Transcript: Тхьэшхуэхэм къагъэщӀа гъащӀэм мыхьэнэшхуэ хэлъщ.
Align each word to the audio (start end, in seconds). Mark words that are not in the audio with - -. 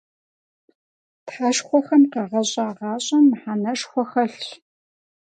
Тхьэшхуэхэм 1.25 2.03
къагъэщӀа 2.11 2.67
гъащӀэм 2.77 3.25
мыхьэнэшхуэ 3.29 4.03
хэлъщ. 4.09 4.47